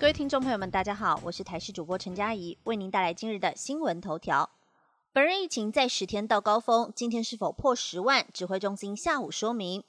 [0.00, 4.48] 各位听众朋友们，大家好，我是台视主播陈佳怡，为您带来今日的新闻头条。
[5.12, 8.24] 本日疫情在十天到高峰，今天是否破十万？
[8.32, 9.82] 指挥中心下午说明。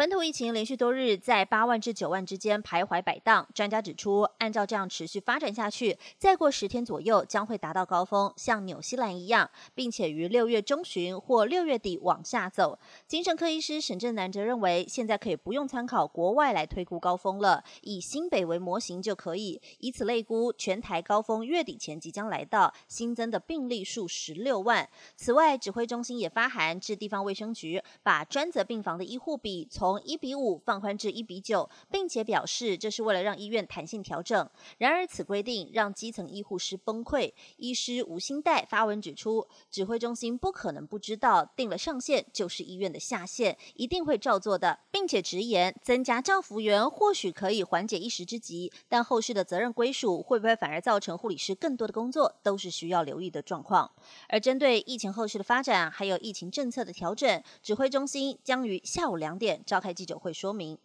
[0.00, 12.78] 本土疫情连续多日在八万至九万之间徘徊摆荡，专家指出，按照这样持续发展下去，再过十天左右将会达到高峰，像纽西兰一样，并且于六月中旬或六月底往下走。
[13.06, 24.88] 精神科医师沈正南则认为，现在可以不用参考国外来推估高峰了，以新北为模型就可以，以此类估全台高峰月底前即将来到，新增的病例数十六万。
[25.14, 34.48] 此外，指挥中心也发函至地方卫生局，把专责病房的医护比从从一比五放宽至一比九，并且表示这是为了让医院弹性调整。
[34.78, 37.32] 然而，此规定让基层医护师崩溃。
[37.56, 53.90] 医师吴新代发文指出，指挥中心不可能不知道定了上限就是医院的下限，一定会照做的，并且直言增加照服员或许可以缓解一时之急，但后续的责任归属会不会反而造成护理师更多的工作，都是需要留意的状况。
[54.28, 59.79] 而针对疫情后续的发展，还有疫情政策的调整，指挥中心将于下午两点召。
[59.80, 60.78] 开记者会说明。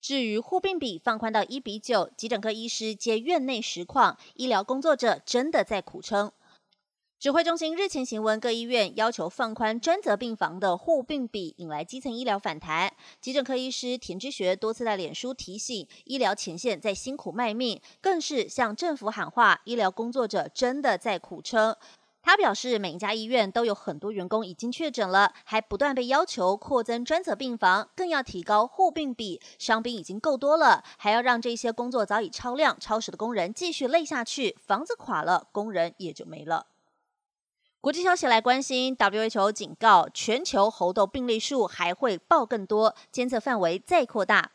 [0.00, 6.32] 至于护病比放宽到一比九，急诊科医师接院内实况，医疗工作者真的在苦撑。
[7.18, 12.92] 指挥中心日前行文各医院要求放宽专责病房的护病比，引来基层医疗反弹。
[13.18, 21.74] 急诊科医师田之学多次在脸书提醒，医疗前线在辛苦卖命，更是向政府喊话，医疗工作者真的在苦撑。
[22.26, 29.42] 他表示，每一家医院都有很多员工已经确诊了，还不断被要求扩增专责病房，更要提高护病比。
[29.58, 36.66] 伤兵已经够多了，还要让这些工作早已超量、超时的工人继续累下去，房子垮了，工人也就没了。
[37.82, 44.52] 国际消息来关心，WHO 警告，全球猴痘病例数还会爆更多，监测范围再扩大。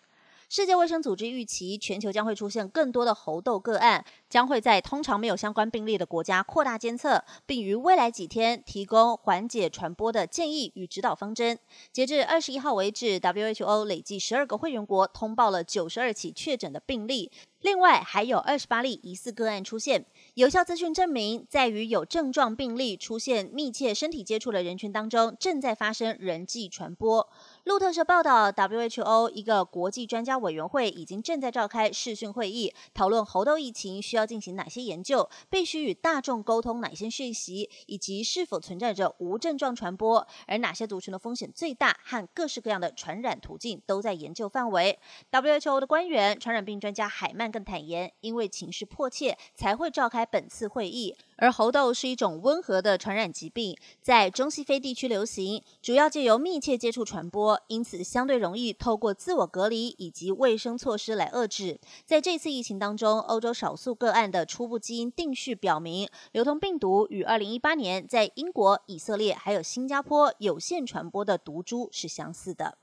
[0.52, 11.60] 世界卫生组织预期，全球将会出现更多的猴痘个案，将会在通常没有相关病例的国家扩大监测，并于未来几天提供缓解传播的建议与指导方针。
[11.92, 17.32] 截至二十一号为止，WHO 累计十二个会员国通报了九十二起确诊的病例。
[17.62, 20.06] 另外还有二十八例疑似个案出现，
[20.36, 27.30] 有效资讯证明，在与有症状病例出现密切身体接触的人群当中，正在发生人际传播。
[27.66, 44.98] 路透社报道，WHO 一个国际专家委员会已经正在召开视讯会议，讨论猴痘疫情需要进行哪些研究，必须与大众沟通哪些讯息，以及是否存在着无症状传播，而哪些族群的风险最大，和各式各样的传染途径都在研究范围。
[45.30, 47.49] WHO 的官员、传染病专家海曼。
[47.52, 51.16] 更坦言，因为情势迫切，才会召开本次会议。
[51.38, 61.80] 而猴痘是一种温和的传染疾病，在中西非地区流行，主要借由密切接触传播，因此相对容易透过自我隔离以及卫生措施来遏制。
[62.06, 72.78] 在这次疫情当中，欧洲少数个案的初步基因定序表明，流通病毒与2018年在英国、以色列还有新加坡有限传播的毒株是相似的。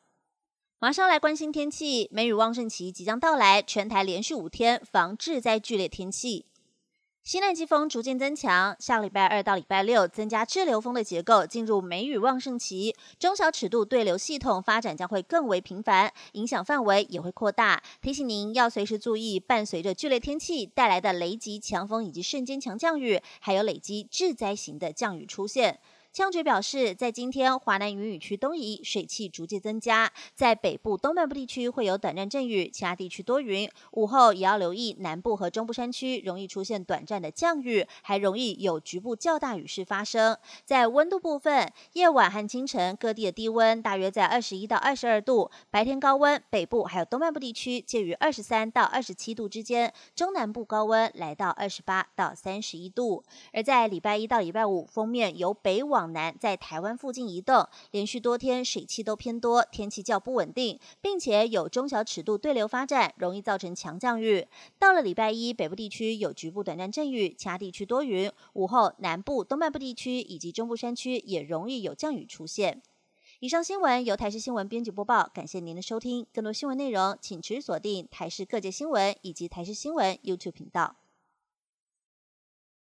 [0.78, 6.44] 马上来关心天气，梅雨旺盛期即将到来，全台连续五天防治灾剧烈天气。
[7.24, 17.82] 西南季风逐渐增强，下礼拜二到礼拜六增加滞留风的结构，进入梅雨旺盛期，中小尺度对流系统发展将会更为频繁，影响范围也会扩大。
[18.02, 25.80] 提醒您要随时注意，伴随着剧烈天气带来的雷击、强风以及瞬间强降雨，还有累积致灾型的降雨出现。
[26.16, 33.68] 气象局表示，在今天华南云雨区东移，水汽逐渐增加，在北部东半部地区会有短暂阵雨，其他地区多云。
[33.90, 40.34] 午后也要留意南部和中部山区容易出现短暂的降雨，还容易有局部较大雨势发生。
[40.64, 53.22] 在温度部分，夜晚和清晨各地的低温大约在二十一到二十二度，白天高温北部还有东半部地区介于二十三到二十七度之间，中南部高温来到二十八到三十一度。
[53.52, 64.46] 而在礼拜一到礼拜五，封面由北往往南在台湾附近移动，连续多天水汽都偏多，天气较不稳定，并且有中小尺度对流发展，容易造成强降雨。
[64.78, 68.30] 到了礼拜一，北部地区有局部短暂阵雨，其他地区多云。
[68.52, 72.80] 午后，南部、东半部地区以及中部山区也容易有降雨出现。
[73.40, 76.24] 以上新闻由台视新闻编辑播报，感谢您的收听。
[76.32, 80.94] 更多新闻内容，请持续锁定台视各界新闻以及台视新闻 YouTube 频道。